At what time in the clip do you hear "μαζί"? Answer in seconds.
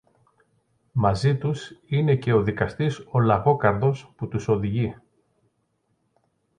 0.91-1.37